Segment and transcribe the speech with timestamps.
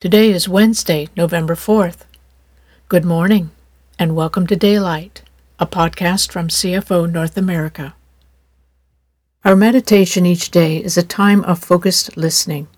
[0.00, 2.06] Today is Wednesday, November 4th.
[2.88, 3.50] Good morning,
[3.98, 5.20] and welcome to Daylight,
[5.58, 7.94] a podcast from CFO North America.
[9.44, 12.68] Our meditation each day is a time of focused listening.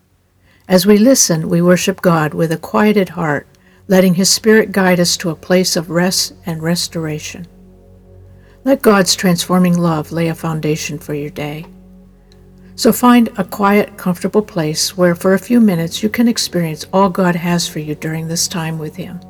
[0.67, 3.47] As we listen, we worship God with a quieted heart,
[3.87, 7.47] letting His Spirit guide us to a place of rest and restoration.
[8.65, 11.67] Let God's transforming love lay a foundation for your day.
[12.75, 17.11] So find a quiet, comfortable place where for a few minutes you can experience all
[17.11, 19.21] God has for you during this time with Him.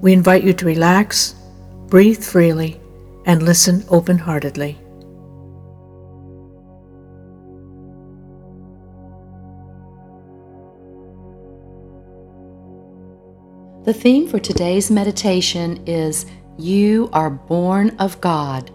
[0.00, 1.34] We invite you to relax,
[1.86, 2.80] breathe freely,
[3.26, 4.78] and listen open heartedly.
[13.84, 18.70] The theme for today's meditation is You Are Born of God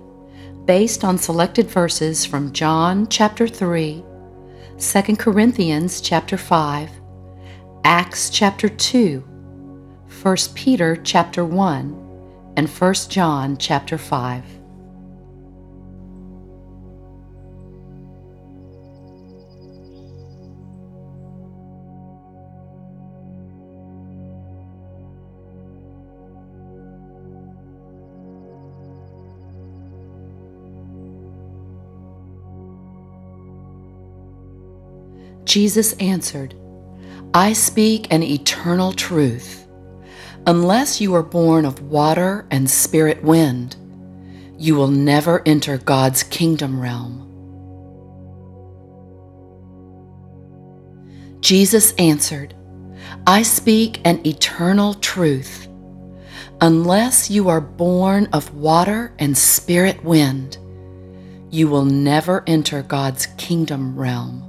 [0.68, 4.04] based on selected verses from John chapter 3,
[4.78, 6.90] 2 Corinthians chapter 5,
[7.86, 9.20] Acts chapter 2,
[10.22, 14.57] 1 Peter chapter 1, and 1 John chapter 5.
[35.48, 36.56] Jesus answered,
[37.34, 39.66] I speak an eternal truth.
[40.46, 43.78] Unless you are born of water and spirit wind,
[44.58, 47.24] you will never enter God's kingdom realm.
[51.40, 52.54] Jesus answered,
[53.26, 55.70] I speak an eternal truth.
[56.60, 60.58] Unless you are born of water and spirit wind,
[61.52, 64.47] you will never enter God's kingdom realm.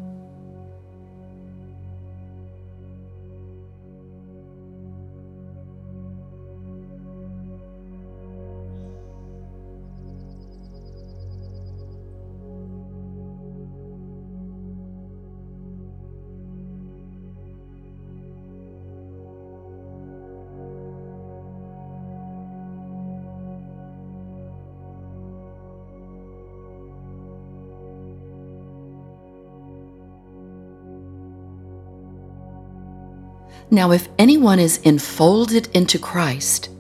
[33.71, 36.71] Now, if anyone is enfolded into Christ,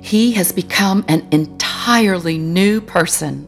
[0.00, 3.46] he has become an entirely new person.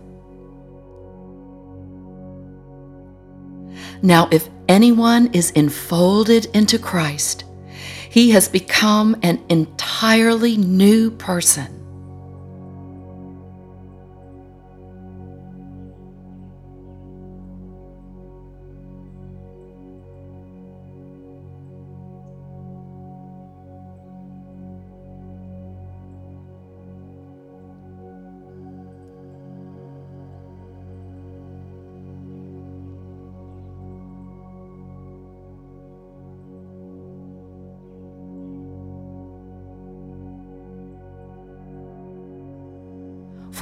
[4.03, 7.45] Now, if anyone is enfolded into Christ,
[8.11, 11.82] he has become an entirely new person.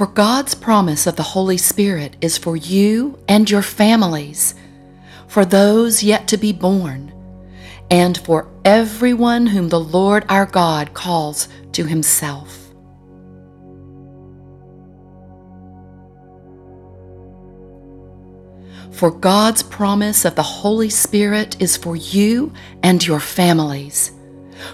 [0.01, 4.55] For God's promise of the Holy Spirit is for you and your families,
[5.27, 7.13] for those yet to be born,
[7.91, 12.73] and for everyone whom the Lord our God calls to himself.
[18.89, 22.51] For God's promise of the Holy Spirit is for you
[22.81, 24.13] and your families,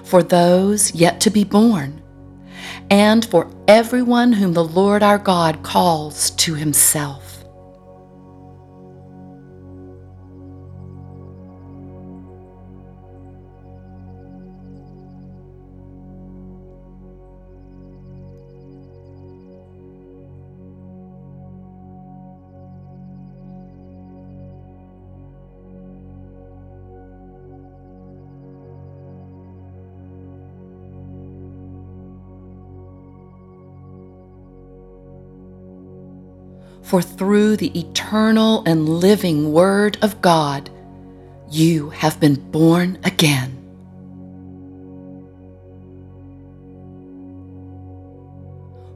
[0.06, 2.02] for those yet to be born
[2.90, 7.44] and for everyone whom the Lord our God calls to himself.
[36.82, 40.70] For through the eternal and living Word of God,
[41.50, 43.54] you have been born again.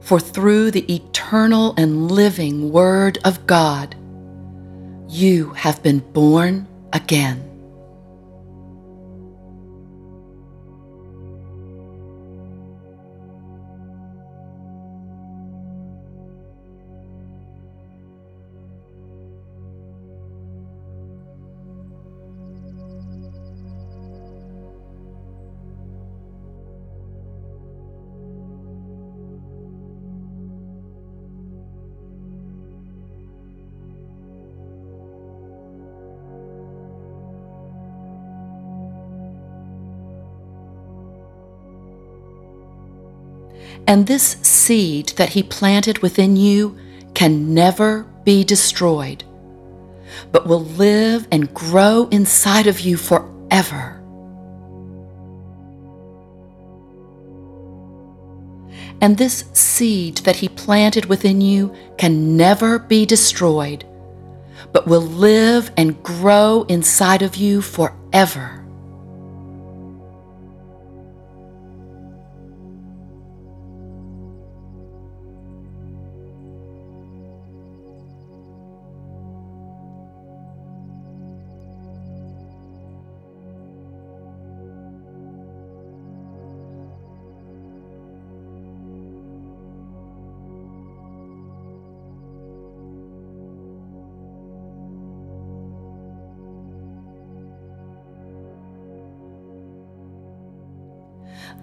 [0.00, 3.94] For through the eternal and living Word of God,
[5.08, 7.51] you have been born again.
[43.86, 46.78] And this seed that he planted within you
[47.14, 49.24] can never be destroyed,
[50.30, 53.98] but will live and grow inside of you forever.
[59.00, 63.84] And this seed that he planted within you can never be destroyed,
[64.72, 68.61] but will live and grow inside of you forever.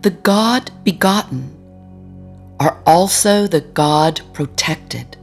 [0.01, 1.56] The God begotten
[2.60, 5.18] are also the God protected.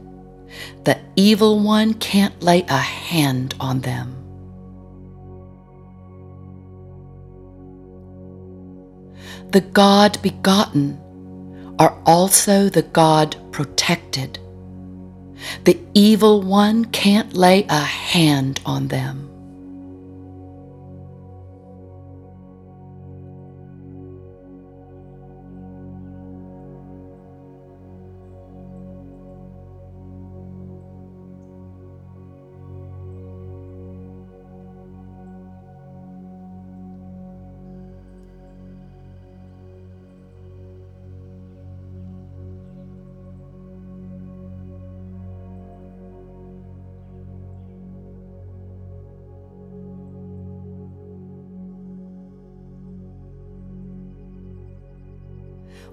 [0.83, 4.13] The evil one can't lay a hand on them.
[9.51, 10.99] The God begotten
[11.79, 14.37] are also the God protected.
[15.63, 19.26] The evil one can't lay a hand on them.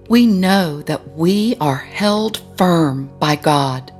[0.07, 3.91] We know that we are held firm by God.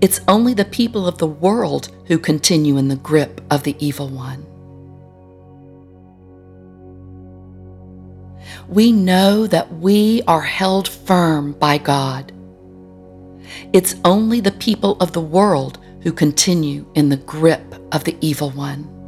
[0.00, 4.08] It's only the people of the world who continue in the grip of the evil
[4.08, 4.46] one.
[8.68, 12.32] We know that we are held firm by God.
[13.72, 18.50] It's only the people of the world who continue in the grip of the evil
[18.50, 18.99] one.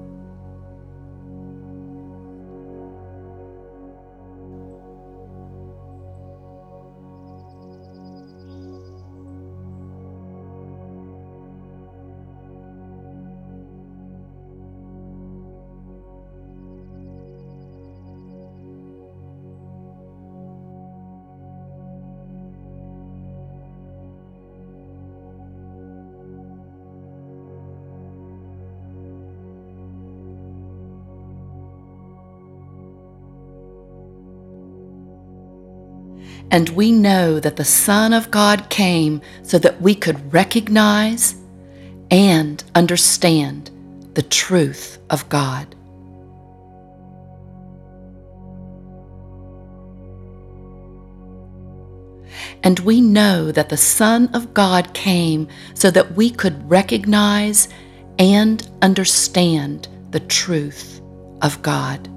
[36.50, 41.36] And we know that the Son of God came so that we could recognize
[42.10, 43.70] and understand
[44.14, 45.74] the truth of God.
[52.62, 57.68] And we know that the Son of God came so that we could recognize
[58.18, 61.00] and understand the truth
[61.40, 62.11] of God.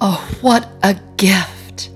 [0.00, 1.90] Oh, what a gift!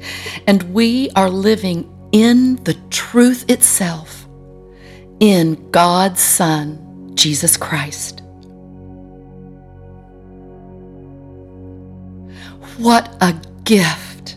[0.46, 4.26] And we are living in the truth itself,
[5.20, 8.20] in God's Son, Jesus Christ.
[12.78, 13.34] What a
[13.64, 14.36] gift!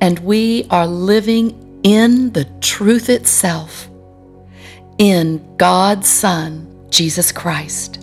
[0.00, 3.88] And we are living in the truth itself,
[4.98, 7.99] in God's Son, Jesus Christ.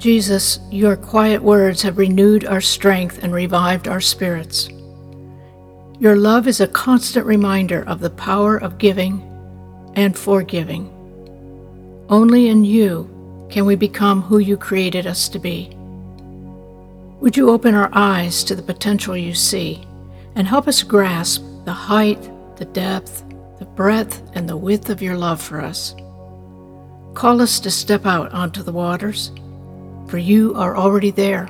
[0.00, 4.70] Jesus, your quiet words have renewed our strength and revived our spirits.
[5.98, 9.20] Your love is a constant reminder of the power of giving
[9.96, 10.88] and forgiving.
[12.08, 15.68] Only in you can we become who you created us to be.
[17.20, 19.86] Would you open our eyes to the potential you see
[20.34, 22.22] and help us grasp the height,
[22.56, 23.22] the depth,
[23.58, 25.94] the breadth, and the width of your love for us?
[27.12, 29.30] Call us to step out onto the waters,
[30.10, 31.48] for you are already there.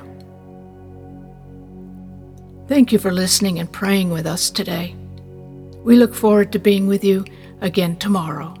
[2.67, 4.95] Thank you for listening and praying with us today.
[5.83, 7.25] We look forward to being with you
[7.59, 8.60] again tomorrow.